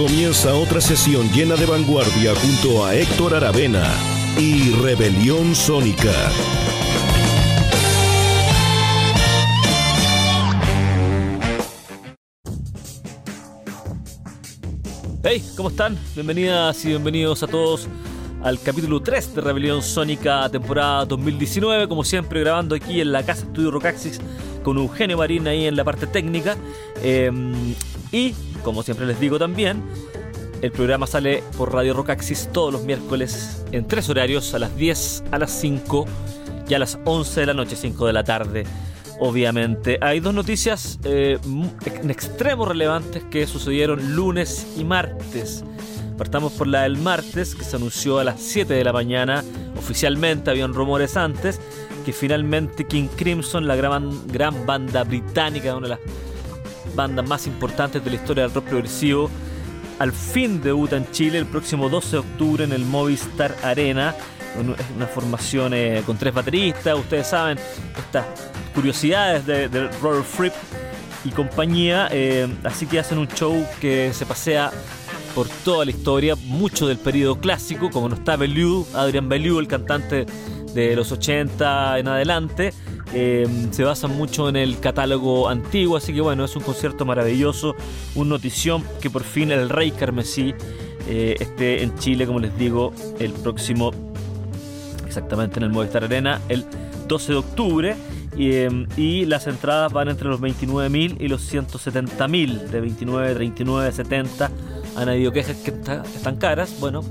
[0.00, 3.86] Comienza otra sesión llena de vanguardia junto a Héctor Aravena
[4.38, 6.10] y Rebelión Sónica.
[15.22, 15.98] Hey, ¿cómo están?
[16.14, 17.86] Bienvenidas y bienvenidos a todos
[18.42, 21.88] al capítulo 3 de Rebelión Sónica, temporada 2019.
[21.88, 24.18] Como siempre, grabando aquí en la casa Estudio Rocaxis
[24.62, 26.56] con Eugenio Marín ahí en la parte técnica.
[27.02, 27.30] Eh,
[28.12, 29.82] y, como siempre les digo también,
[30.62, 35.24] el programa sale por Radio Rocaxis todos los miércoles en tres horarios: a las 10,
[35.30, 36.06] a las 5
[36.68, 38.64] y a las 11 de la noche, 5 de la tarde
[39.20, 39.98] obviamente.
[40.00, 41.38] Hay dos noticias eh,
[41.84, 45.62] en extremo relevantes que sucedieron lunes y martes.
[46.18, 49.44] Partamos por la del martes, que se anunció a las 7 de la mañana.
[49.78, 51.60] Oficialmente habían rumores antes
[52.04, 56.00] que finalmente King Crimson, la gran, gran banda británica, una de las
[56.94, 59.30] bandas más importantes de la historia del rock progresivo,
[59.98, 64.14] al fin debuta en Chile el próximo 12 de octubre en el Movistar Arena.
[64.96, 67.58] Una formación eh, con tres bateristas, ustedes saben,
[67.96, 68.26] estas
[68.74, 70.54] curiosidades de, de Robert Fripp
[71.24, 72.08] y compañía.
[72.10, 74.70] Eh, así que hacen un show que se pasea
[75.34, 79.68] por toda la historia, mucho del periodo clásico, como no está Bellew, Adrian Bellew, el
[79.68, 80.26] cantante
[80.74, 82.72] de los 80 en adelante.
[83.12, 87.74] Eh, se basa mucho en el catálogo antiguo, así que bueno, es un concierto maravilloso,
[88.14, 90.54] un notición que por fin el Rey Carmesí
[91.08, 93.90] eh, esté en Chile, como les digo, el próximo,
[95.06, 96.64] exactamente en el Movistar Arena, el
[97.08, 97.96] 12 de octubre.
[98.36, 104.50] Em, y, las entradas van entre los 29.000 y los 170.000, de 29, 39, 70.
[104.96, 107.02] Han habido quejas que están caras, bueno,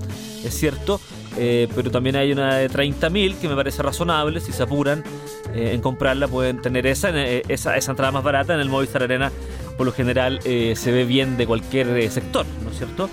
[0.43, 0.99] es cierto,
[1.39, 4.39] eh, pero también hay una de 30.000 que me parece razonable.
[4.39, 5.03] Si se apuran
[5.53, 8.53] eh, en comprarla, pueden tener esa, eh, esa, esa, entrada más barata.
[8.53, 9.31] En el Movistar Arena,
[9.77, 13.09] por lo general, se ve bien de cualquier sector, ¿no es cierto?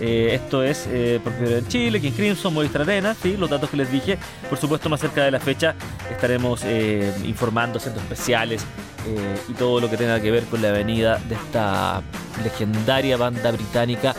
[0.00, 3.36] Eh, esto es eh, por en Chile, King Crimson, Movistar Arena, ¿sí?
[3.36, 4.18] los datos que les dije.
[4.48, 5.74] Por supuesto, más cerca de la fecha
[6.10, 8.64] estaremos eh, informando centros especiales
[9.06, 12.02] eh, y todo lo que tenga que ver con la venida de esta
[12.44, 14.14] legendaria banda británica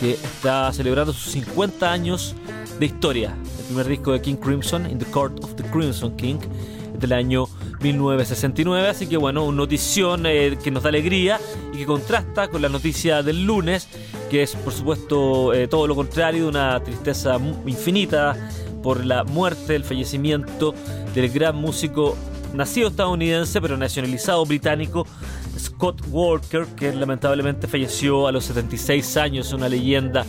[0.00, 2.34] que está celebrando sus 50 años
[2.78, 3.36] de historia.
[3.58, 6.38] El primer disco de King Crimson, In the Court of the Crimson King,
[6.98, 7.46] del año
[7.80, 8.88] 1969.
[8.88, 11.40] Así que bueno, una notición que nos da alegría
[11.72, 13.88] y que contrasta con la noticia del lunes
[14.28, 18.36] que es por supuesto eh, todo lo contrario, una tristeza infinita
[18.82, 20.74] por la muerte, el fallecimiento
[21.14, 22.16] del gran músico
[22.54, 25.06] nacido estadounidense pero nacionalizado británico
[25.58, 30.24] Scott Walker, que lamentablemente falleció a los 76 años, una leyenda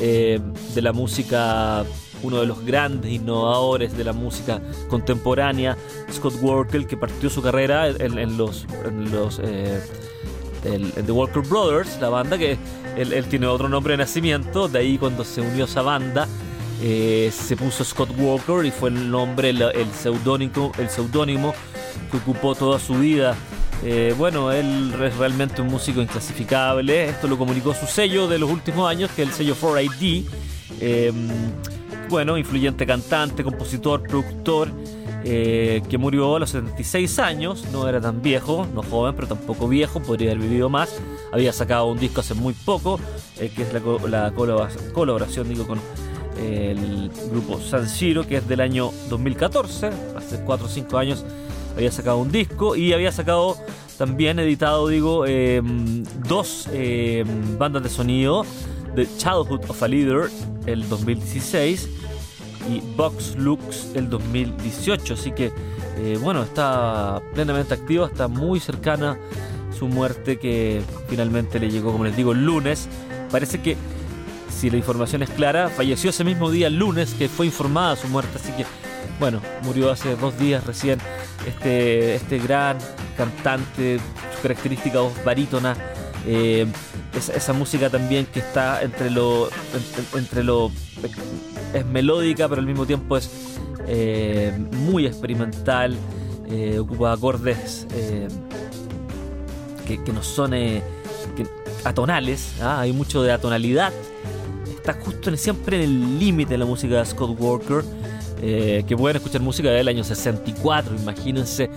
[0.00, 0.40] eh,
[0.74, 1.84] de la música,
[2.22, 5.76] uno de los grandes innovadores de la música contemporánea,
[6.12, 8.66] Scott Walker, que partió su carrera en, los,
[9.10, 9.80] los eh,
[10.62, 12.58] The Walker Brothers, la banda que
[12.96, 16.26] él, tiene otro nombre de nacimiento, de ahí cuando se unió a esa banda
[16.82, 21.54] eh, se puso Scott Walker y fue el nombre, el, el seudónimo
[22.10, 23.34] que ocupó toda su vida.
[23.84, 27.08] Eh, bueno, él es realmente un músico inclasificable.
[27.08, 30.24] Esto lo comunicó su sello de los últimos años, que es el sello 4ID.
[30.80, 31.12] Eh,
[32.08, 34.68] bueno, influyente cantante, compositor, productor.
[35.28, 39.66] Eh, que murió a los 76 años, no era tan viejo, no joven, pero tampoco
[39.66, 41.00] viejo, podría haber vivido más.
[41.32, 43.00] Había sacado un disco hace muy poco,
[43.40, 45.80] eh, que es la, colaboración digo, con
[46.38, 51.24] el grupo San Siro, que es del año 2014, hace 4 o 5 años
[51.76, 53.56] había sacado un disco y había sacado
[53.98, 58.44] también editado, digo, em, dos em, bandas de sonido,
[58.94, 60.30] The Childhood of a Leader,
[60.66, 61.88] el 2016
[62.70, 65.14] y Box Lux el 2018.
[65.14, 65.52] Así que,
[65.98, 69.18] eh, bueno, está plenamente activa, está muy cercana
[69.78, 72.88] su muerte que finalmente le llegó, como les digo, el lunes.
[73.30, 73.76] Parece que,
[74.50, 78.08] si la información es clara, falleció ese mismo día, el lunes, que fue informada su
[78.08, 78.38] muerte.
[78.42, 78.64] Así que,
[79.18, 80.98] bueno, murió hace dos días recién
[81.46, 82.78] este, este gran
[83.16, 83.98] cantante,
[84.34, 85.76] su característica voz barítona.
[86.26, 86.66] Eh,
[87.14, 89.48] esa, música también que está entre lo,
[90.14, 90.72] entre lo
[91.72, 93.30] es melódica, pero al mismo tiempo es
[93.86, 95.96] eh, muy experimental,
[96.48, 97.86] eh, ocupa acordes
[99.86, 100.52] que, que no son
[101.84, 102.80] atonales, ¿ah?
[102.80, 103.92] hay mucho de atonalidad.
[104.68, 107.84] Está justo siempre en el límite de la música de Scott Walker,
[108.42, 111.70] eh, que pueden escuchar música del año 64, imagínense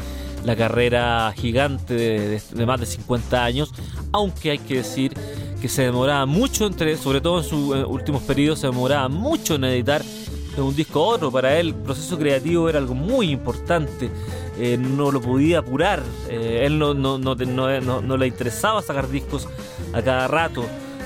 [0.43, 3.73] la carrera gigante de, más de 50 años,
[4.11, 5.13] aunque hay que decir
[5.61, 9.55] que se demoraba mucho entre, sobre todo en sus eh, últimos periodos, se demoraba mucho
[9.55, 10.03] en editar
[10.55, 11.31] de un disco a otro.
[11.31, 14.09] Para él el proceso creativo era algo muy importante.
[14.57, 16.03] Eh, no lo podía apurar.
[16.29, 19.47] Él no, no, no, no, le interesaba sacar discos
[19.93, 20.65] a cada rato.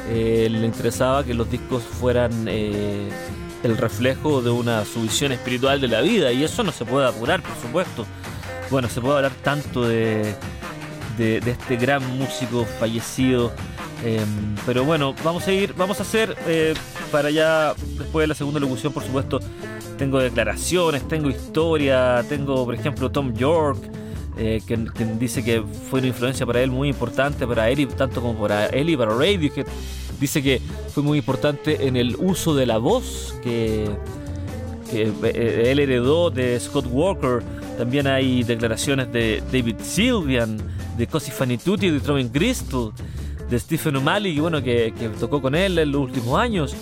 [0.10, 2.48] le interesaba que los discos fueran
[3.63, 6.31] el reflejo de una su visión espiritual de la vida.
[6.31, 8.06] Y eso no se puede apurar, por supuesto
[8.74, 10.36] bueno, se puede hablar tanto de,
[11.18, 13.51] de, este gran músico fallecido.
[14.04, 16.74] Em, pero bueno, vamos a ir, vamos a hacer eh,
[17.12, 19.39] para ya, después de la segunda locución, por supuesto,
[19.98, 23.77] tengo declaraciones, tengo historia, tengo, por ejemplo, Tom York,
[24.38, 24.75] eh, que,
[25.19, 28.65] dice que fue una influencia para él muy importante, para él y tanto como para
[28.65, 29.65] él y para Radio, que
[30.24, 30.62] dice que
[30.94, 33.90] fue muy importante en el uso de la voz que,
[34.90, 37.44] que eh, él heredó de Scott Walker
[37.78, 40.58] también hay declaraciones de David Sylvian,
[40.98, 42.92] de Cosi Fanituti, de Troven Crystal,
[43.50, 46.75] de Stephen O'Malley, bueno, que, tocó con él en los últimos años.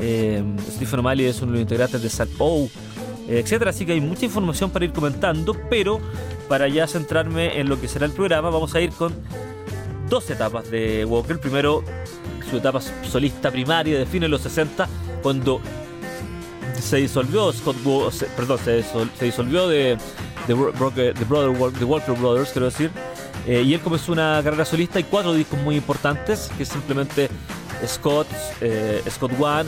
[0.00, 2.68] Eh, Stephen O'Malley es uno de los integrantes de Sad O,
[3.28, 3.70] etcétera.
[3.70, 6.00] Así que hay mucha información para ir comentando, pero
[6.48, 9.12] para ya centrarme en lo que será el programa, vamos a ir con
[10.08, 11.40] dos etapas de Walker.
[11.40, 11.82] Primero,
[12.48, 14.88] su etapa solista primaria de fines de los 60,
[15.22, 15.60] cuando
[16.80, 17.76] se disolvió Scott
[18.36, 18.84] perdón, se,
[19.20, 19.98] disolvió de,
[20.46, 22.90] de, Brother, The Walker Brothers, quiero decir.
[23.46, 27.30] Eh, y él comenzó una carrera solista y cuatro discos muy importantes, que es simplemente
[27.86, 28.26] Scott,
[28.60, 29.64] eh, Scott 1,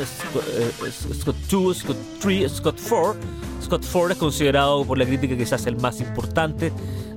[1.14, 3.16] Scott 2, Scott 3, Scott 4.
[3.62, 6.72] Scott 4 es considerado por la crítica quizás el más importante,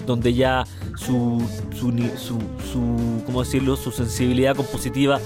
[0.06, 0.65] donde ya
[0.95, 2.39] su, su, su,
[2.71, 3.75] su ¿cómo decirlo?
[3.75, 5.19] su sensibilidad compositiva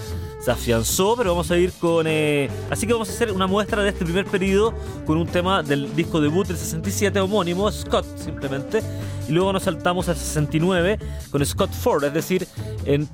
[0.47, 2.07] se afianzó, pero vamos a ir con...
[2.07, 4.73] Eh, así que vamos a hacer una muestra de este primer periodo
[5.05, 8.81] con un tema del disco debut del 67 homónimo, Scott simplemente,
[9.27, 10.99] y luego nos saltamos al 69
[11.31, 12.47] con Scott Ford, es decir,
[12.85, 13.09] en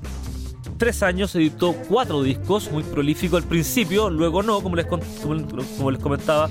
[0.78, 6.00] tres años editó cuatro discos, muy prolífico al principio, luego no, como les, como, les
[6.00, 6.48] comentaba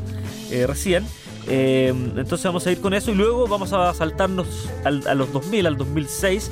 [0.52, 1.06] eh, recién.
[1.48, 4.48] Eh, entonces vamos a ir con eso y luego vamos a saltarnos
[4.84, 6.52] al, a los 2000, al 2006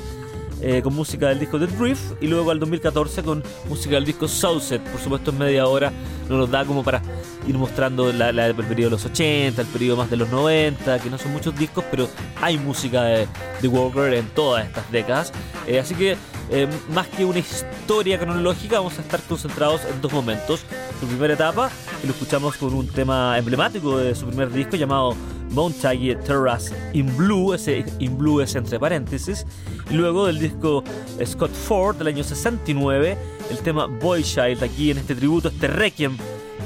[0.62, 4.28] eh, con música del disco The Drift y luego al 2014 con música del disco
[4.28, 4.80] Sunset.
[4.82, 5.92] Por supuesto en media hora
[6.28, 7.02] no nos da como para
[7.46, 11.10] ir mostrando la, el periodo de los 80, el periodo más de los 90, que
[11.10, 12.08] no son muchos discos, pero
[12.40, 13.26] hay música de,
[13.60, 15.32] de Walker en todas estas décadas.
[15.66, 16.16] Eh, así que
[16.50, 20.60] eh, más que una historia cronológica, vamos a estar concentrados en dos momentos.
[21.00, 21.70] Su primera etapa,
[22.02, 25.16] y lo escuchamos con un tema emblemático de su primer disco llamado
[25.52, 29.46] Montague Terrace in Blue, ese in Blue es entre paréntesis,
[29.90, 30.82] y luego del disco
[31.24, 33.16] Scott Ford del año 69,
[33.50, 36.16] el tema Boy Child, aquí en este tributo, este requiem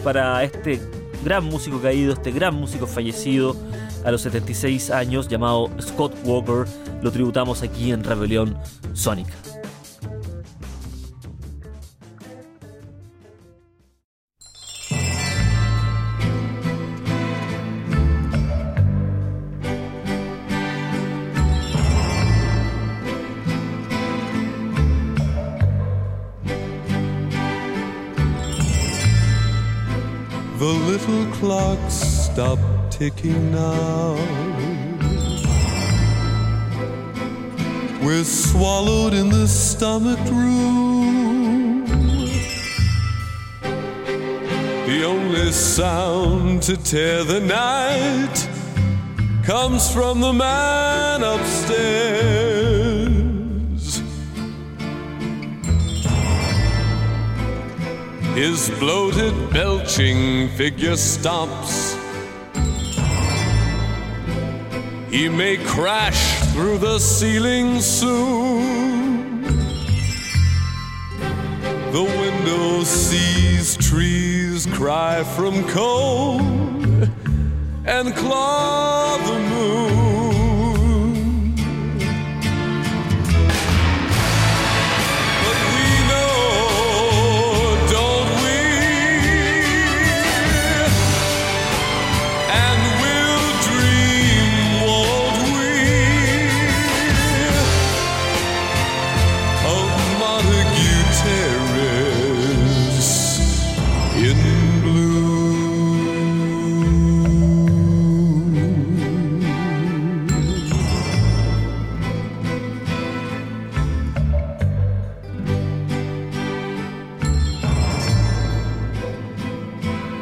[0.04, 0.80] para este
[1.24, 3.56] gran músico caído, este gran músico fallecido
[4.04, 6.64] a los 76 años llamado Scott Walker,
[7.02, 8.56] lo tributamos aquí en Rebelión
[8.92, 9.34] Sónica.
[31.38, 32.58] Clock stop
[32.90, 34.14] ticking now.
[38.02, 41.84] We're swallowed in the stomach room.
[44.86, 48.48] The only sound to tear the night
[49.44, 52.45] comes from the man upstairs.
[58.36, 61.96] His bloated, belching figure stops.
[65.10, 69.42] He may crash through the ceiling soon.
[71.92, 77.08] The window sees trees cry from cold
[77.86, 80.05] and claw the moon.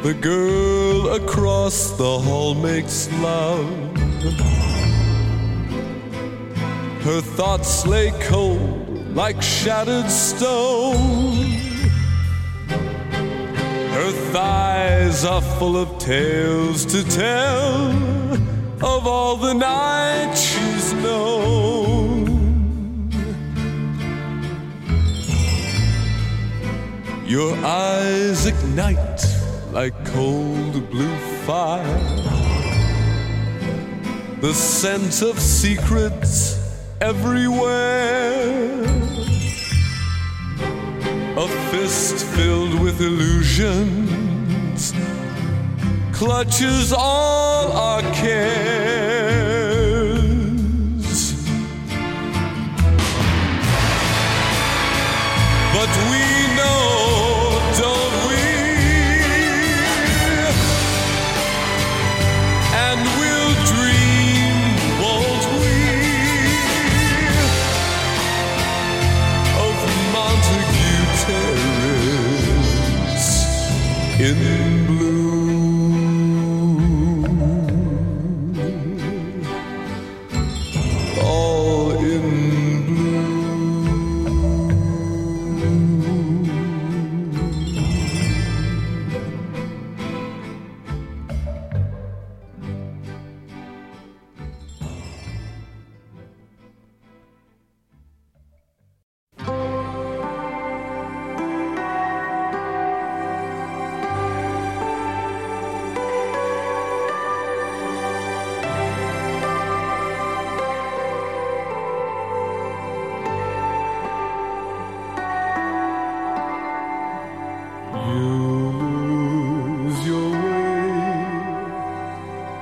[0.05, 3.67] The girl across the hall makes love.
[7.01, 11.33] Her thoughts lay cold like shattered stone.
[13.97, 17.89] Her thighs are full of tales to tell
[18.83, 22.29] of all the nights she's known.
[27.25, 29.34] Your eyes ignite
[29.75, 31.83] like cold blue fire.
[34.39, 36.57] The scent of secrets
[37.01, 38.83] everywhere.
[41.37, 44.93] A fist filled with illusions
[46.13, 49.04] clutches all our cares.
[74.17, 74.64] In the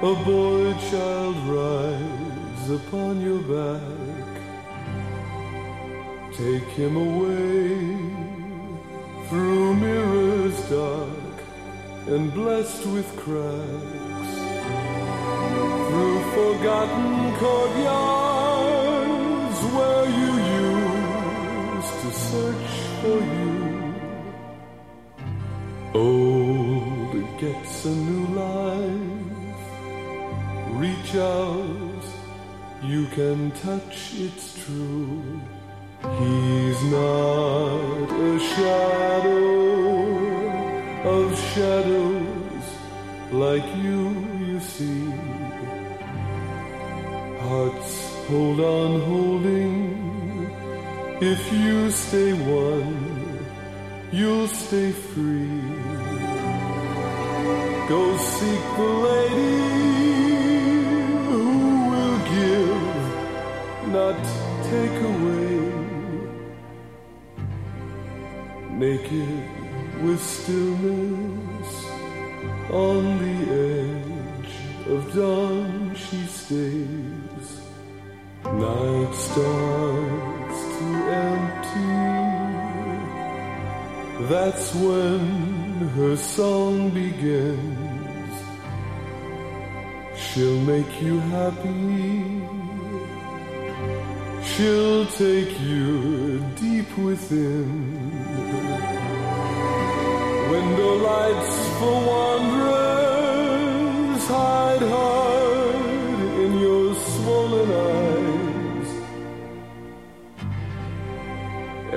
[0.03, 4.31] A boy child rides upon your back.
[6.33, 7.69] Take him away
[9.29, 11.35] through mirrors dark
[12.07, 14.33] and blessed with cracks.
[15.87, 18.79] Through forgotten courtyards
[19.75, 20.31] where you
[21.79, 23.55] used to search for you.
[25.93, 28.82] Old gets a new life.
[30.83, 32.05] Reach out,
[32.83, 35.39] you can touch, it's true.
[36.19, 39.39] He's not a shadow
[41.15, 42.65] of shadows
[43.31, 44.01] like you,
[44.45, 45.05] you see.
[47.47, 47.93] Hearts
[48.27, 50.51] hold on holding.
[51.21, 53.39] If you stay one,
[54.11, 55.62] you'll stay free.
[65.03, 65.59] Away.
[68.71, 69.43] Naked
[70.03, 71.71] with stillness
[72.69, 74.53] on the edge
[74.87, 77.61] of dawn she stays.
[78.45, 80.85] Night starts to
[81.25, 82.23] empty.
[84.27, 85.25] That's when
[85.95, 88.33] her song begins.
[90.15, 92.42] She'll make you happy.
[94.55, 98.11] She'll take you deep within.
[100.51, 103.13] Window lights for wanderers
[104.27, 105.75] hide hard
[106.43, 108.89] in your swollen eyes.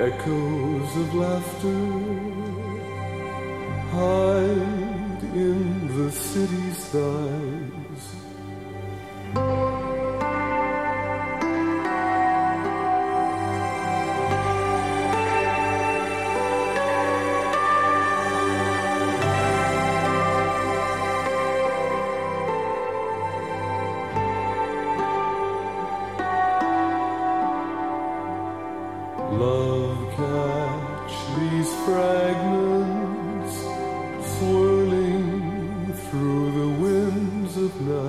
[0.09, 1.83] Echoes of laughter
[3.91, 5.61] hide in
[5.95, 7.46] the city's thighs.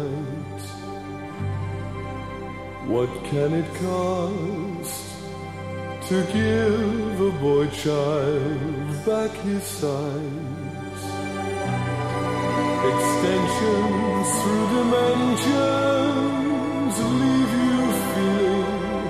[0.08, 0.62] Night.
[2.86, 5.04] What can it cost
[6.08, 10.58] to give a boy child back his sight?
[12.90, 16.08] Extensions through dimensions
[17.20, 17.80] leave you
[18.12, 19.08] feeling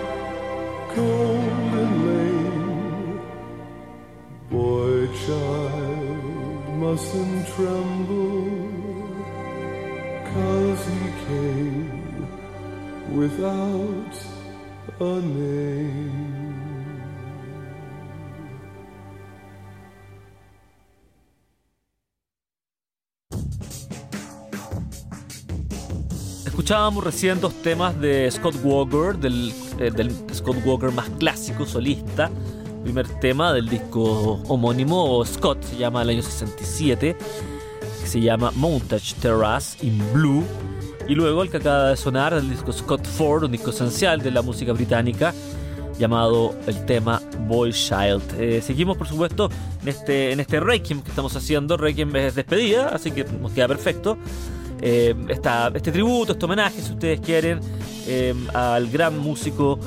[0.95, 3.21] cold and lame.
[4.51, 6.23] Boy child
[6.83, 8.48] mustn't tremble,
[13.15, 14.15] without
[15.01, 16.29] a name.
[26.47, 32.31] Escuchábamos recién dos temas de Scott Walker, del, eh, del Scott Walker más clásico, solista.
[32.83, 37.17] Primer tema del disco homónimo, Scott, se llama el año 67,
[38.01, 40.45] que se llama Montage Terrace in Blue.
[41.09, 44.31] Y luego el que acaba de sonar, el disco Scott Ford, un disco esencial de
[44.31, 45.33] la música británica,
[45.99, 48.23] llamado el tema Boy Child.
[48.39, 49.49] Eh, seguimos, por supuesto,
[49.83, 51.79] en este, en este Requiem que estamos haciendo.
[51.79, 54.19] Requiem es despedida, así que nos queda perfecto.
[54.83, 57.61] Eh, este tributo, este homenaje, si ustedes quieren,
[58.07, 59.79] eh, al gran músico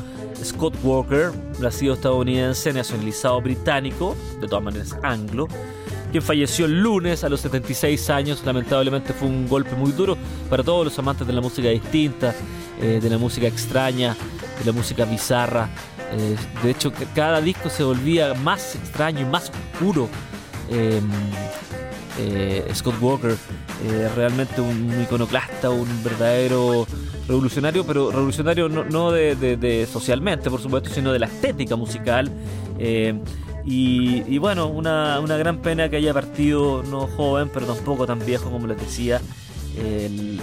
[0.43, 5.47] Scott Walker, nacido estadounidense, nacionalizado británico, de todas maneras anglo,
[6.11, 8.43] quien falleció el lunes a los 76 años.
[8.45, 10.17] Lamentablemente fue un golpe muy duro
[10.49, 12.35] para todos los amantes de la música distinta,
[12.81, 14.15] eh, de la música extraña,
[14.59, 15.69] de la música bizarra.
[16.63, 20.09] de hecho, cada disco se volvía más extraño y más oscuro.
[22.73, 23.37] Scott Walker
[23.83, 26.85] eh, realmente un iconoclasta, un verdadero
[27.27, 32.29] revolucionario, pero revolucionario no, de, socialmente, por supuesto, sino de la estética musical.
[32.77, 33.19] Eh,
[33.65, 38.67] y, bueno, una, gran pena que haya partido no joven, pero tampoco tan viejo como
[38.67, 39.21] les decía,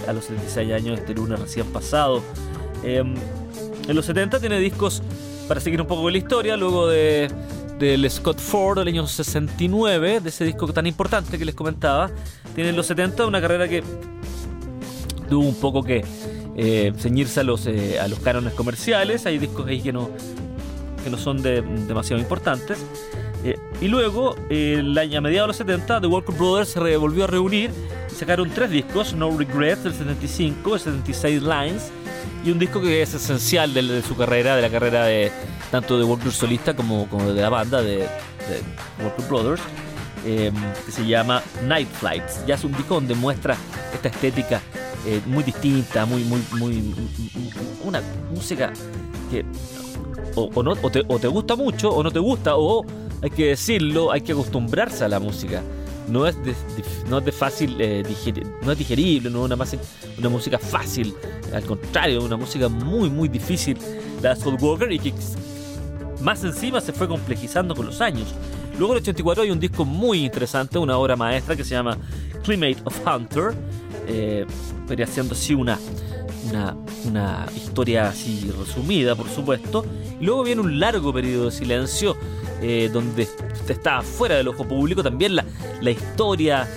[0.07, 2.21] a los 76 años, este lunes recién pasado.
[2.83, 3.03] Eh,
[3.87, 5.01] en los 70 tiene discos
[5.47, 7.29] para seguir un poco con la historia, luego de
[7.79, 12.11] del Scott Ford del año 69, de ese disco tan importante que les comentaba.
[12.53, 13.83] Tiene en los 70 una carrera que
[15.29, 16.03] tuvo un poco que
[16.57, 19.25] eh, ceñirse a los, eh, a los cánones comerciales.
[19.25, 20.09] Hay discos ahí que no,
[21.09, 22.79] que no son demasiado importantes.
[23.43, 27.23] Eh, y luego, el año, a mediados de los 70, The Walker Brothers se volvió
[27.23, 27.71] a reunir
[28.19, 31.91] sacaron tres discos: No Regrets del 75, el 76 Lines,
[32.43, 35.31] y un disco que es esencial de su carrera, de la carrera de
[35.71, 38.07] tanto de Walker solista como, como de la banda de,
[39.01, 39.61] Walker Brothers,
[40.25, 40.53] em,
[40.85, 42.45] que se llama Night Flights.
[42.45, 43.55] Ya es un disco donde muestra
[43.93, 44.61] esta estética
[45.05, 46.95] eh, muy distinta, muy, muy, muy.
[47.83, 48.01] Una
[48.33, 48.73] música
[49.31, 49.45] que
[50.35, 52.85] o, no, o, te, o te gusta mucho o no te gusta, o
[53.21, 55.61] hay que decirlo, hay que acostumbrarse a la música.
[56.07, 56.55] No es de,
[57.07, 58.03] no es de fácil eh,
[58.63, 59.65] no es digerible, no es una,
[60.17, 61.13] una música fácil,
[61.53, 63.77] al contrario, una música muy muy difícil.
[64.21, 65.13] La Soul Walker y que
[66.21, 68.27] más encima se fue complejizando con los años.
[68.77, 71.97] Luego en el 84 hay un disco muy interesante, una obra maestra que se llama
[72.43, 73.53] Climate of Hunter,
[74.07, 74.45] eh,
[75.03, 75.77] haciendo así una,
[76.51, 79.85] una, historia así resumida, por supuesto.
[80.19, 82.15] Luego viene un largo periodo de silencio
[82.61, 83.27] eh, donde
[83.67, 85.45] está fuera del ojo público también la,
[85.81, 86.67] la historia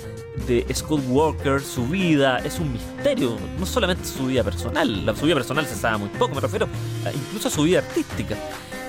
[0.47, 5.27] de Scott Walker, su vida, es un misterio, no solamente su vida personal, la, su
[5.27, 6.69] vida personal se sabe muy poco, me refiero
[7.15, 8.37] incluso a su vida artística.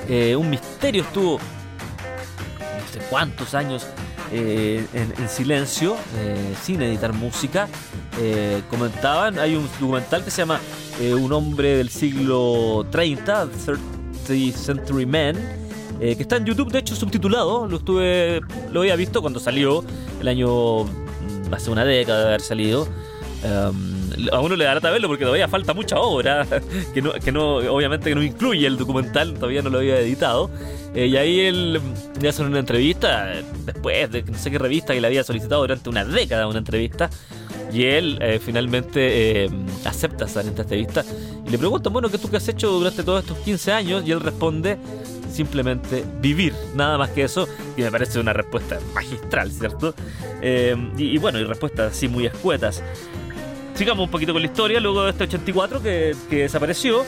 [0.08, 3.88] Eh, un misterio estuvo no sé cuántos años
[4.34, 7.68] eh, en, silencio, eh, sin editar música.
[8.70, 10.60] comentaban, hay un documental que se llama
[11.20, 13.50] Un hombre del siglo 30,
[14.26, 15.36] 30 Century Man,
[16.00, 18.42] que está en YouTube, de hecho subtitulado, lo estuve,
[18.72, 19.84] lo había visto cuando salió
[20.20, 22.88] el año, mm, hace una década de haber salido.
[23.44, 26.48] Um, a uno le da lata verlo porque todavía falta mucha obra,
[26.94, 30.50] que no, obviamente que no incluye el documental, todavía no lo había editado.
[30.94, 31.82] Eh, y ahí él
[32.22, 33.32] le hace una entrevista,
[33.66, 37.10] después de no sé qué revista que le había solicitado durante una década una entrevista.
[37.72, 39.50] Y él eh, finalmente eh,
[39.86, 41.04] acepta esa entrevista
[41.44, 44.04] y le pregunta bueno, ¿qué tú qué has hecho durante todos estos 15 años?
[44.06, 44.78] Y él responde,
[45.32, 49.96] simplemente vivir, nada más que eso, y me parece una respuesta magistral, ¿cierto?
[50.44, 52.84] y, y, bueno, y respuestas así muy escuetas.
[53.76, 54.80] Sigamos un poquito con la historia.
[54.80, 57.04] Luego de este 84 que, desapareció,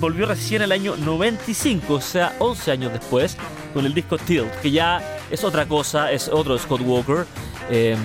[0.00, 3.36] volvió recién el año 95, o sea, 11 años después,
[3.72, 7.24] con el disco Tilt, que ya es otra cosa, es otro Scott Walker.
[7.70, 7.98] Em,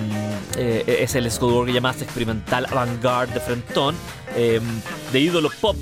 [0.56, 3.94] eh, es el Scott Walker ya más experimental, avant-garde de Frentón,
[4.36, 4.62] em,
[5.12, 5.76] de ídolo pop.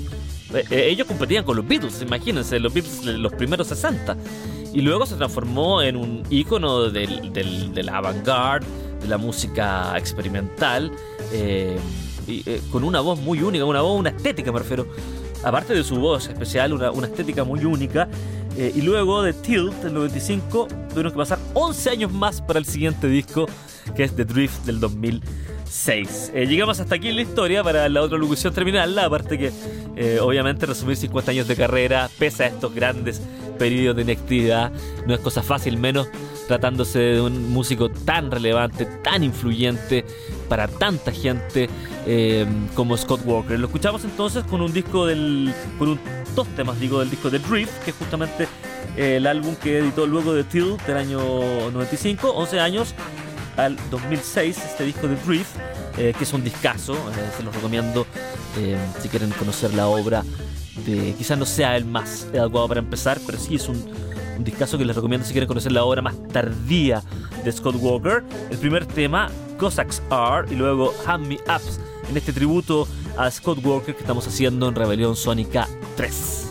[0.53, 4.17] Eh, eh, ellos competían con los Beatles, imagínense, los Beatles los primeros 60.
[4.73, 8.65] Y luego se transformó en un ícono del, del, de la avant-garde,
[9.01, 10.91] de la música experimental.
[11.33, 11.77] Eh,
[12.27, 14.87] eh, con una voz muy única, una voz, una estética me refiero.
[15.43, 18.07] Aparte de su voz especial, una, una estética muy única.
[18.57, 22.65] Eh, y luego de Tilt, el 95, tuvieron que pasar 11 años más para el
[22.65, 23.47] siguiente disco,
[23.95, 26.33] que es The Drift del 2006.
[26.33, 30.97] llegamos hasta aquí en la historia para la otra locución terminal, aparte que obviamente resumir
[30.97, 33.21] 50 años de carrera, pese a estos grandes
[33.57, 34.71] periodos de inactividad,
[35.07, 36.09] no es cosa fácil, menos
[36.47, 40.03] tratándose de un músico tan relevante, tan influyente
[40.51, 41.69] para tanta gente
[42.05, 43.57] eh, como Scott Walker.
[43.57, 45.53] Lo escuchamos entonces con un disco del.
[45.79, 45.99] con un,
[46.35, 48.49] dos temas, digo, del disco de Drift, que es justamente
[48.97, 51.19] eh, el álbum que editó luego de Till del año
[51.71, 52.93] 95, 11 años
[53.55, 55.55] al 2006, este disco de Drift,
[55.97, 56.97] eh, que es un discazo,
[57.37, 58.05] se los recomiendo
[59.01, 60.25] si quieren conocer la obra
[60.85, 63.81] de, quizás no sea el más adecuado para empezar, pero sí es un,
[64.37, 67.01] un discazo que les recomiendo si quieren conocer la obra más tardía
[67.45, 68.23] de Scott Walker.
[68.49, 69.29] El primer tema,
[69.61, 74.27] Cossacks Are, y luego Hand Me Ups, en este tributo a Scott Walker que estamos
[74.27, 76.50] haciendo en Rebelión Sónica 3.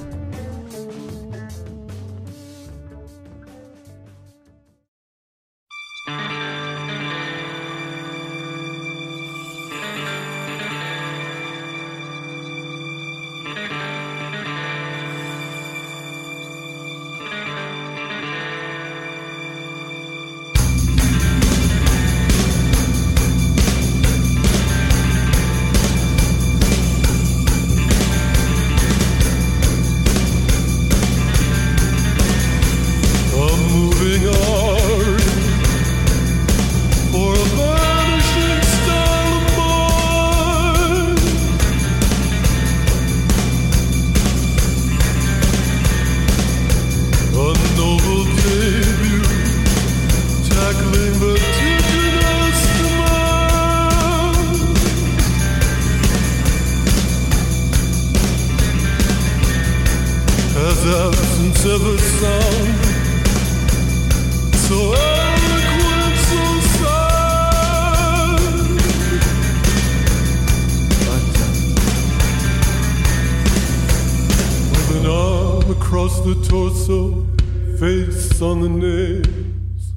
[77.79, 79.93] face on the nails.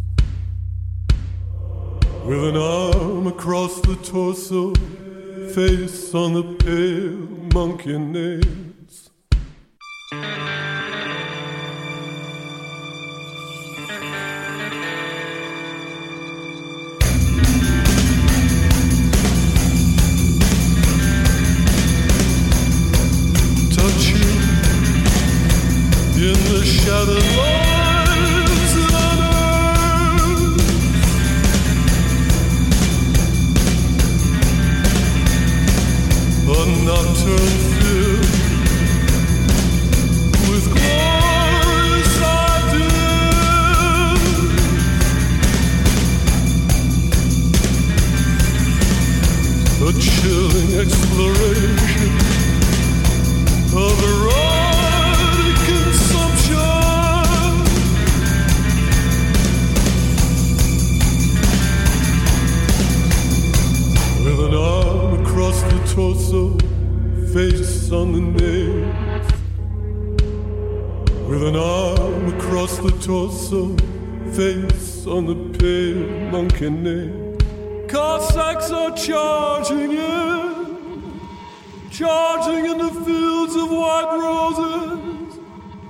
[2.26, 4.74] With an arm across the torso,
[5.54, 8.63] face on the pale monkey nail.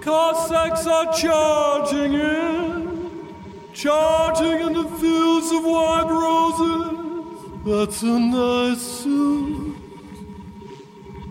[0.03, 3.33] Cossacks are charging in,
[3.73, 7.63] charging in the fields of white roses.
[7.65, 9.77] That's a nice suit.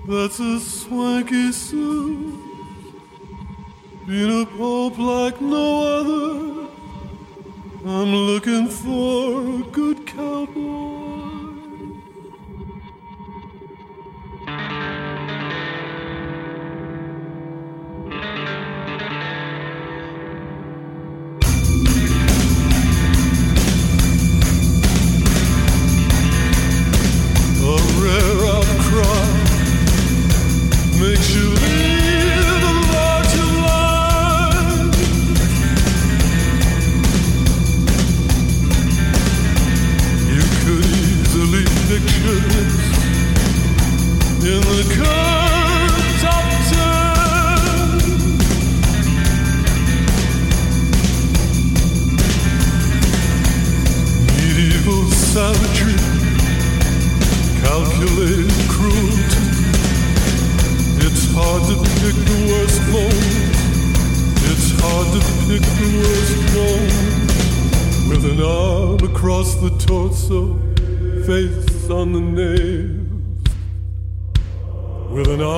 [0.08, 2.34] That's a swanky suit.
[4.06, 6.68] Been a pope like no other.
[7.84, 10.91] I'm looking for a good cowboy.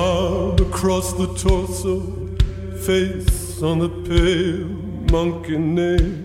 [0.05, 1.99] across the torso,
[2.85, 4.67] face on the pale
[5.11, 6.24] monkey nail.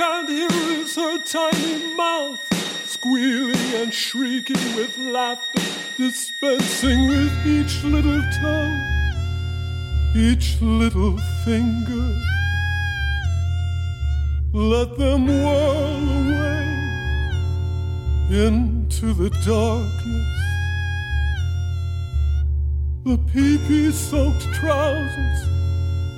[0.00, 0.48] Can't hear
[0.80, 2.40] is her tiny mouth
[2.86, 5.60] squealing and shrieking with laughter,
[5.98, 8.78] dispensing with each little toe,
[10.16, 12.16] each little finger.
[14.54, 16.64] Let them whirl away
[18.46, 20.30] into the darkness
[23.04, 25.40] the pee-pee soaked trousers,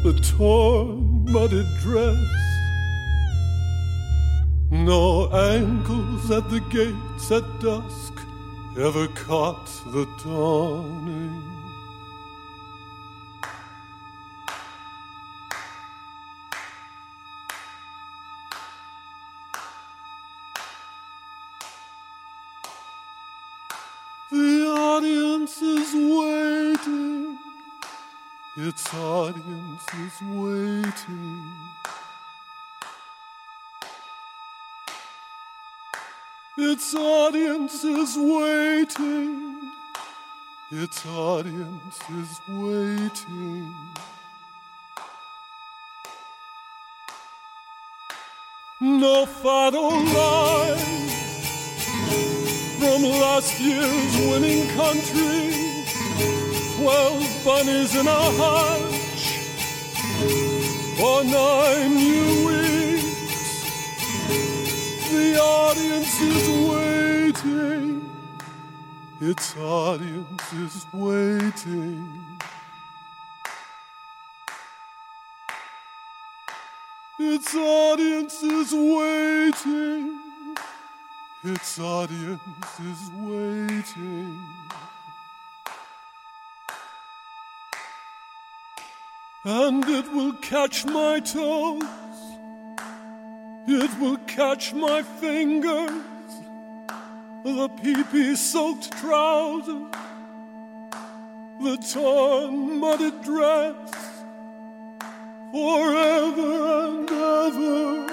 [0.05, 2.42] the torn, muddied dress.
[4.85, 8.21] No ankles at the gates at dusk
[8.77, 11.41] ever caught the dawning.
[24.33, 27.39] The audience is waiting.
[28.57, 31.82] Its audience is waiting.
[36.65, 39.59] Its audience is waiting.
[40.71, 43.75] Its audience is waiting.
[48.81, 51.09] No final line
[52.79, 55.53] from last year's winning country.
[56.77, 59.25] Twelve bunnies in a hutch
[60.97, 62.82] for nine new.
[65.13, 68.11] The audience is waiting.
[69.21, 72.39] Its audience is waiting.
[77.19, 80.19] Its audience is waiting.
[81.45, 84.41] Its audience is waiting.
[89.45, 91.83] And it will catch my toes.
[93.67, 95.91] It will catch my fingers.
[97.45, 99.93] The pee-pee soaked trousers.
[101.61, 103.77] The torn, muddied dress.
[105.53, 108.13] Forever and ever.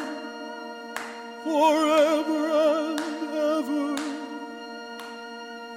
[1.44, 3.00] Forever and
[3.34, 3.98] ever,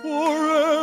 [0.02, 0.81] forever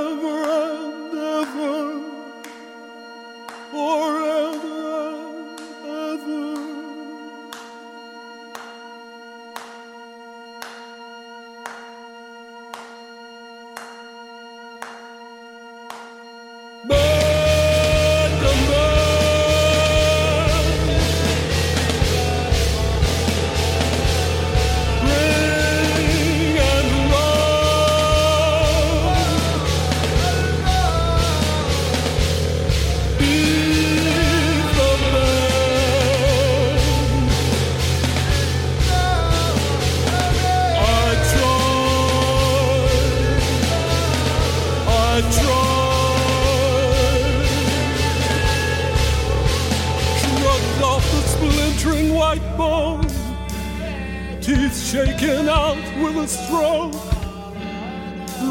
[56.19, 56.93] a stroke,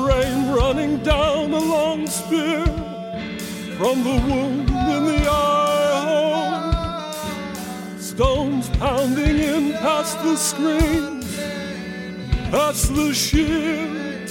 [0.06, 2.64] rain running down a long spear
[3.76, 11.20] from the wound in the eye hole, stones pounding in past the screen,
[12.50, 14.30] past the shield.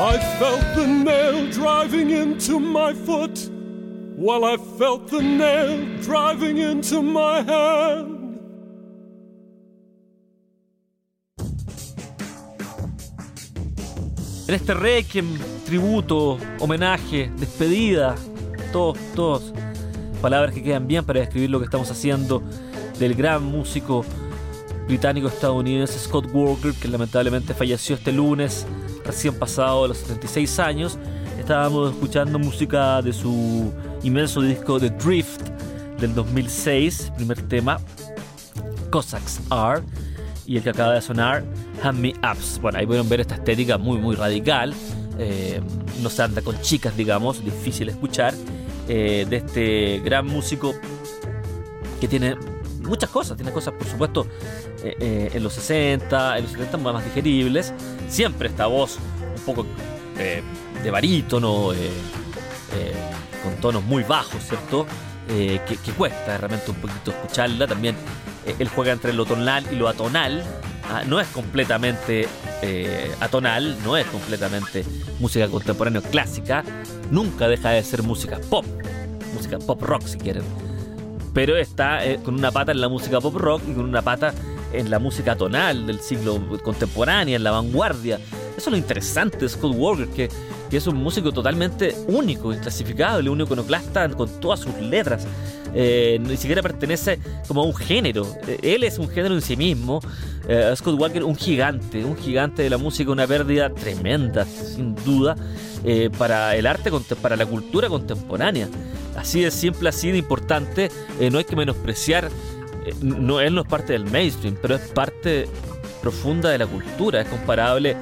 [0.00, 3.48] I felt the nail driving into my foot
[4.16, 8.17] while I felt the nail driving into my hand.
[14.48, 18.14] En este requiem, tributo, homenaje, despedida,
[18.72, 19.52] todos, todos,
[20.22, 22.42] palabras que quedan bien para describir lo que estamos haciendo
[22.98, 24.06] del gran músico
[24.86, 28.66] británico-estadounidense Scott Walker, que lamentablemente falleció este lunes,
[29.04, 30.98] recién pasado de los 76 años.
[31.38, 33.70] Estábamos escuchando música de su
[34.02, 35.42] inmenso disco The Drift
[36.00, 37.78] del 2006, primer tema,
[38.88, 39.82] Cossacks Are,
[40.48, 41.44] y el que acaba de sonar,
[41.82, 42.58] Hand Me Ups.
[42.62, 44.74] Bueno, ahí pueden ver esta estética muy, muy radical.
[45.18, 45.60] Eh,
[46.02, 48.32] no se anda con chicas, digamos, difícil escuchar,
[48.88, 50.74] eh, de este gran músico
[52.00, 52.34] que tiene
[52.80, 54.26] muchas cosas, tiene cosas, por supuesto,
[54.82, 57.74] eh, en los 60, en los 70 más digeribles.
[58.08, 58.98] Siempre esta voz
[59.36, 59.66] un poco
[60.16, 61.72] de barítono,
[63.44, 64.86] con tonos muy bajos, ¿cierto?
[65.28, 67.66] Que, que, cuesta realmente un poquito escucharla.
[67.66, 67.94] También
[68.58, 70.42] él juega entre lo tonal y lo atonal.
[70.90, 72.26] Ah, no es completamente
[72.62, 74.84] eh, atonal, no es completamente
[75.20, 76.64] música contemporánea clásica,
[77.10, 78.64] nunca deja de ser música pop,
[79.34, 80.44] música pop rock si quieren.
[81.34, 84.32] Pero está eh, con una pata en la música pop rock y con una pata
[84.72, 88.18] en la música tonal del siglo contemporáneo, en la vanguardia.
[88.58, 90.28] Eso es lo interesante de Scott Walker, que,
[90.72, 95.28] es un músico totalmente único, inclasificable, un iconoclasta con todas sus letras.
[95.72, 98.26] Eh, ni siquiera pertenece como a un género.
[98.48, 100.00] Eh, él es un género en sí mismo.
[100.48, 105.36] Eh, Scott Walker, un gigante, un gigante de la música, una pérdida tremenda, sin duda,
[106.18, 106.90] para el arte,
[107.22, 108.68] para la cultura contemporánea.
[109.16, 110.90] Así de simple, así de importante,
[111.30, 112.28] no hay que menospreciar.
[113.02, 115.46] no, él no es parte del mainstream, pero es parte
[116.02, 117.20] profunda de la cultura.
[117.20, 117.96] Es comparable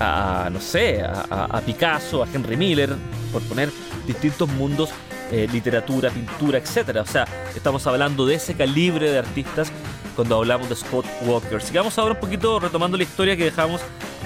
[0.00, 2.96] a, no sé, a, Picasso, a Henry Miller,
[3.32, 3.70] por poner
[4.06, 4.90] distintos mundos
[5.30, 7.02] eh, literatura, pintura, etcétera.
[7.02, 9.70] O sea, estamos hablando de ese calibre de artistas
[10.16, 11.62] cuando hablamos de Scott Walker.
[11.62, 13.80] Sigamos ahora un poquito retomando la historia que dejamos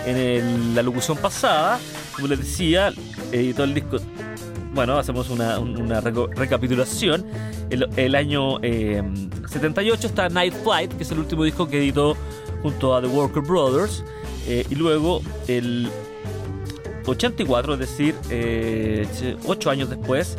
[0.07, 1.79] en la locución pasada.
[2.15, 2.93] Como les decía,
[3.33, 3.99] editó el disco.
[4.73, 5.59] Bueno, hacemos una,
[6.01, 7.27] recapitulación.
[7.71, 12.17] El, año 78 eh, está Night Flight, que es el último disco que editó
[12.63, 14.05] junto a The Walker Brothers.
[14.47, 15.89] Eh, y luego el
[17.07, 18.15] 84, es decir,
[19.47, 20.37] 8 años después,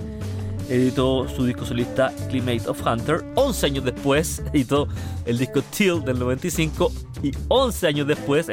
[0.70, 3.24] editó su disco solista Climate of Hunter.
[3.36, 4.88] 11 años después editó
[5.26, 6.92] el disco Till del 95
[7.24, 8.48] y 11 años después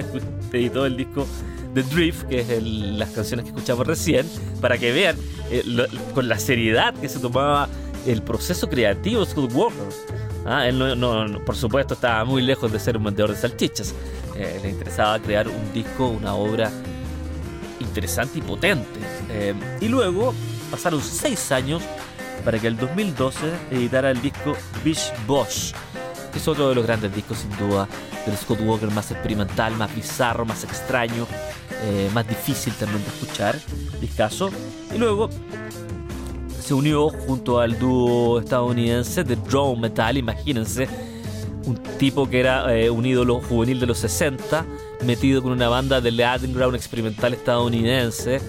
[0.52, 1.26] editó el disco
[1.74, 4.26] The Drift, que es las canciones que escuchamos recién,
[4.60, 5.16] para que vean
[5.50, 5.62] eh,
[6.14, 7.68] con la seriedad que se tomaba
[8.06, 9.88] el proceso creativo Scott Walker.
[10.44, 13.94] Ah, él no, por supuesto estaba muy lejos de ser un vendedor de salchichas.
[14.34, 16.70] Eh, le interesaba crear un disco, una obra
[17.80, 19.00] interesante y potente.
[19.30, 20.34] Eh, y luego
[20.70, 21.82] pasaron 6 años
[22.44, 23.38] para que el 2012
[23.70, 25.74] editara el disco Bish Bosch,
[26.32, 27.86] que es otro de los grandes discos sin duda
[28.26, 31.26] del Scott Walker más experimental, más bizarro, más extraño,
[31.84, 33.58] eh, más difícil también de escuchar,
[34.00, 34.50] discaso.
[34.94, 35.28] Y luego
[36.60, 40.88] se unió junto al dúo estadounidense de Drone Metal, imagínense,
[41.66, 44.64] un tipo que era eh, un ídolo juvenil de los 60,
[45.04, 48.40] metido con una banda de underground experimental estadounidense,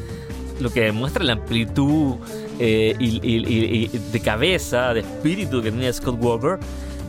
[0.60, 2.16] lo que demuestra la amplitud
[2.60, 6.60] eh, y, de cabeza, de espíritu que tenía Scott Walker.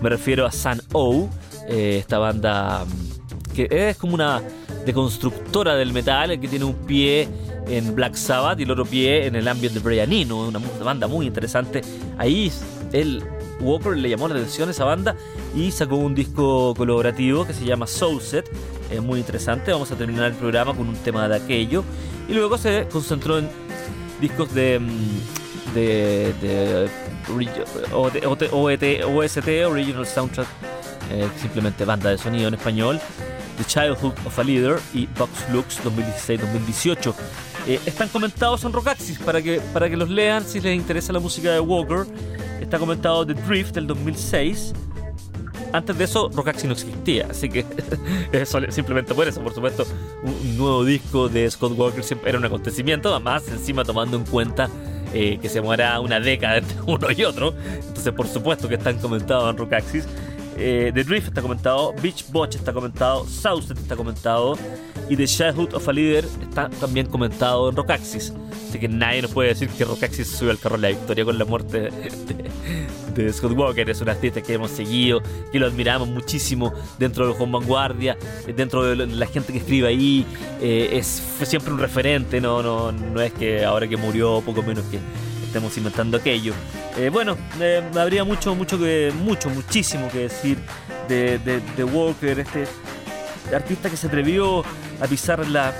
[0.03, 1.29] Me refiero a San O,
[1.69, 2.85] eh, esta banda
[3.55, 4.43] que es como una
[4.85, 7.29] deconstructora del metal, que tiene un pie
[7.69, 11.07] en Black Sabbath y el otro pie en el ambiente de Brian Eno, una, banda
[11.07, 11.81] muy interesante.
[12.19, 12.53] Ahí
[12.93, 13.23] él,
[13.61, 15.17] Walker le llamó la atención a esa banda
[15.55, 18.51] y sacó un disco colaborativo que se llama Soulset,
[18.91, 19.73] es muy interesante.
[19.73, 21.85] Vamos a terminar el programa con un tema de aquello
[22.29, 23.49] y luego se concentró en
[24.21, 25.45] discos de mm,
[25.75, 26.89] de, de,
[29.05, 30.47] OST, Original Soundtrack,
[31.11, 33.01] eh, simplemente banda de sonido en español,
[33.59, 37.15] The Childhood of a Leader y Box Lux 2016-2018.
[37.67, 41.21] Eh, están comentados en Rockaxis para que, para que los lean si les interesa la
[41.21, 42.07] música de Walker.
[42.61, 44.73] Está comentado The Drift del 2006.
[45.75, 47.67] Antes de eso, Rockaxis no existía, así que
[48.71, 49.85] simplemente por eso, por supuesto,
[50.23, 54.71] un nuevo disco de Scott Walker siempre era un acontecimiento, además encima tomando en cuenta
[55.13, 57.55] eh, que se muera una década entre uno y otro.
[57.89, 60.07] Entonces, por supuesto que están comentados en Rockaxis.
[60.57, 64.57] Eh, The Drift está comentado, Beach Botch está comentado, Southset está comentado
[65.09, 68.33] y The Childhood of a Leader está también comentado en Rockaxis.
[68.69, 71.39] Así que nadie nos puede decir que Rockaxis subió al carro de la victoria con
[71.39, 72.51] la muerte de,
[73.15, 73.89] de Scott Walker.
[73.89, 75.21] Es un artista que hemos seguido,
[75.53, 78.17] que lo admiramos muchísimo dentro de Juan Vanguardia,
[78.57, 80.27] dentro de la gente que escribe ahí.
[80.61, 84.63] Eh, es, fue siempre un referente, no, no, no es que ahora que murió, poco
[84.63, 84.99] menos que
[85.55, 86.53] estemos inventando aquello.
[86.99, 90.59] Eh, bueno, eh, habría mucho, mucho que, mucho, muchísimo que decir
[91.09, 92.67] de, de, Walker, este
[93.55, 94.65] artista que se atrevió
[95.01, 95.73] a pisar la,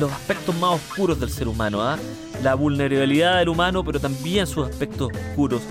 [0.00, 1.96] los aspectos más oscuros del ser humano, ¿ah?
[2.42, 5.62] la vulnerabilidad del humano, pero también sus aspectos oscuros.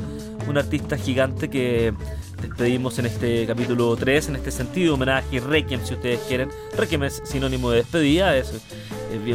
[0.48, 1.94] Un artista gigante que
[2.42, 6.50] despedimos en este capítulo 3, en este sentido, homenaje, requiem si ustedes quieren.
[6.78, 8.54] Requiem es sinónimo de despedida, es,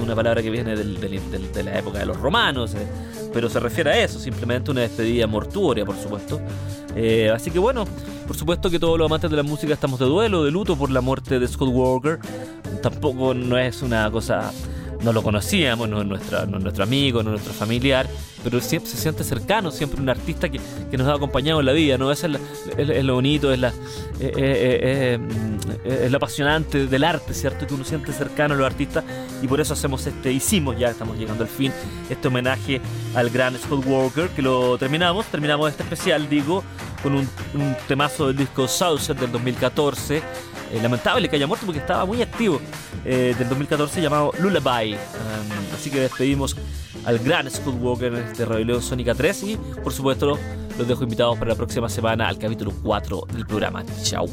[0.02, 2.86] una palabra que viene de la época de los romanos, eh,
[3.32, 6.40] pero se refiere a eso, simplemente una despedida mortuoria, por supuesto.
[6.94, 7.84] Eh, así que bueno,
[8.26, 10.90] por supuesto que todos los amantes de la música estamos de duelo, de luto por
[10.90, 12.18] la muerte de Scott Walker.
[12.82, 14.52] Tampoco no es una cosa
[15.02, 18.08] no lo conocíamos, no es, nuestra, no nuestro amigo, no es nuestro familiar,
[18.42, 20.60] pero siempre se siente cercano, siempre un artista que,
[20.96, 22.10] nos ha acompañado en la vida, ¿no?
[22.10, 22.28] Eso
[22.76, 23.72] es, lo bonito, es, la, eh,
[24.20, 25.18] eh, eh,
[25.84, 27.66] es lo apasionante del arte, ¿cierto?
[27.66, 29.04] Que uno siente cercano a los artistas
[29.42, 31.72] y por eso hacemos este, hicimos, ya estamos llegando al fin,
[32.10, 32.80] este homenaje
[33.14, 36.62] al gran Scott Walker, que lo terminamos, terminamos este especial, digo,
[37.02, 40.22] con un, un temazo del disco Southside del 2014
[40.72, 42.60] eh, lamentable que haya muerto porque estaba muy activo,
[43.04, 44.94] eh, del 2014 llamado Lullaby.
[44.94, 46.56] Um, así que despedimos
[47.04, 50.38] al gran Scott Walker de Rebelión Sónica 3 y por supuesto
[50.76, 53.84] los dejo invitados para la próxima semana al capítulo 4 del programa.
[54.02, 54.26] Chao.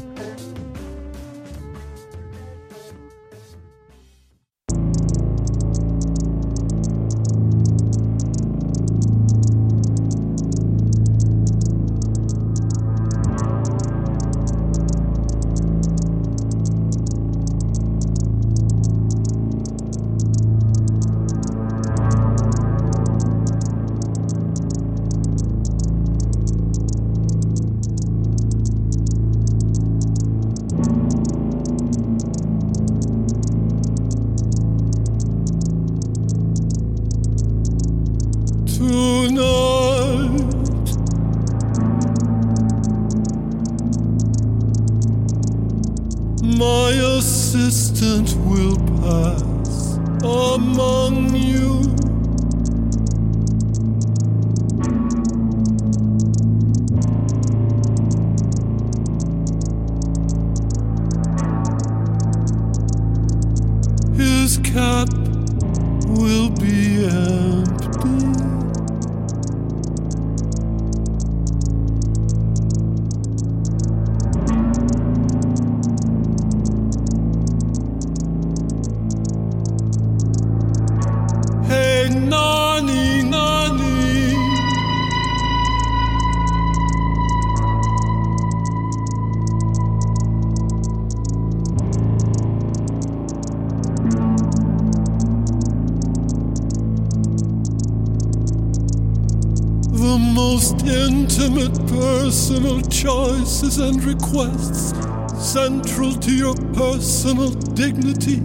[103.04, 104.94] Choices and requests
[105.38, 108.40] central to your personal dignity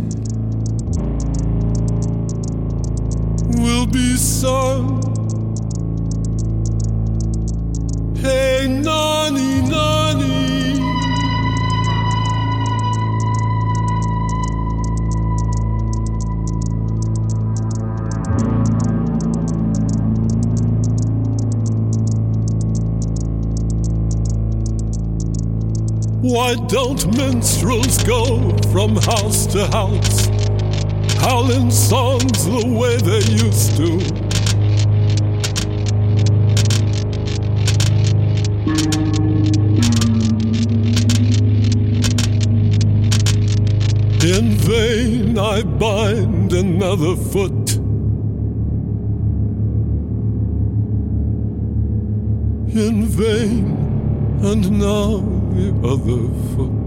[3.63, 4.99] will be sung.
[8.17, 10.38] Hey, Nani, Nani.
[26.31, 30.27] Why don't minstrels go from house to house,
[31.17, 33.93] howling songs the way they used to?
[44.23, 47.75] In vain I bind another foot.
[52.75, 56.78] In vain, and now the other foot.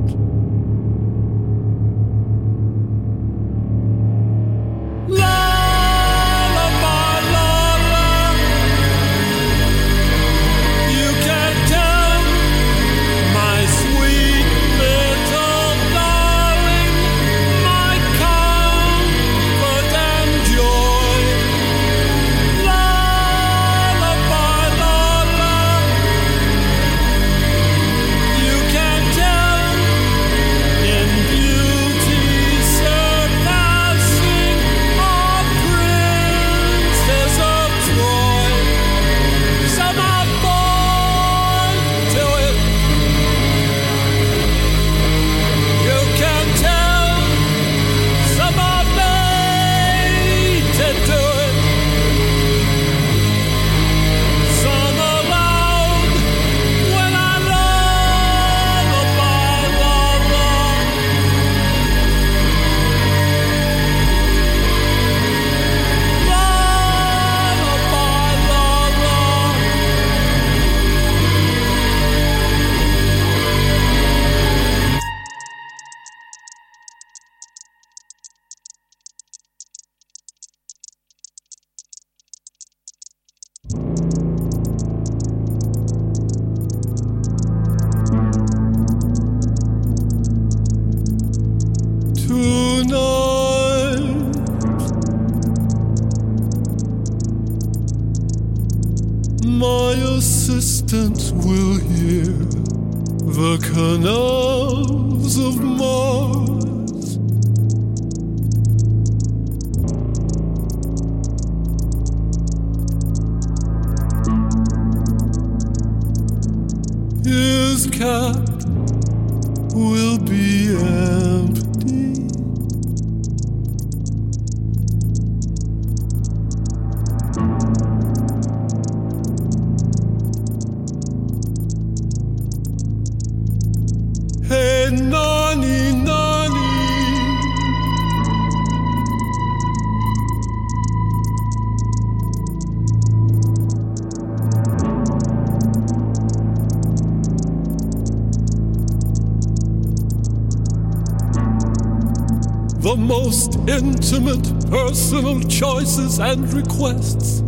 [153.68, 157.42] Intimate personal choices and requests,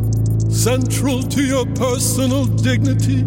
[0.48, 3.24] central to your personal dignity,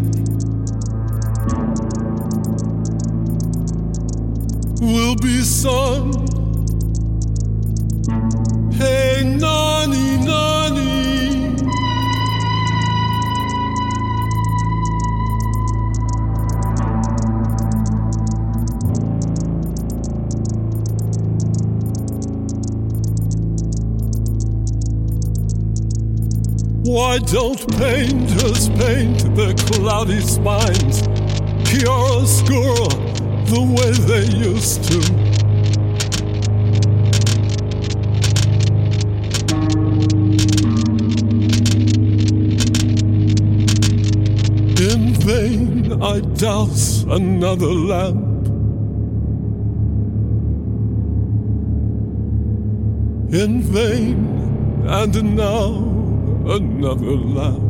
[4.79, 6.13] will be sung.
[8.71, 10.96] Hey, Nani, Nani.
[26.87, 31.01] Why don't painters paint their cloudy spines
[31.67, 32.87] chiaroscuro
[33.49, 34.99] the way they used to?
[44.81, 48.47] In vain I douse another lamp.
[53.33, 55.96] In vain, and now
[56.49, 57.66] another laugh.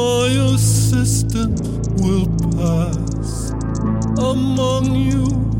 [0.00, 1.60] My assistant
[2.00, 2.26] will
[2.56, 3.50] pass
[4.18, 5.59] among you.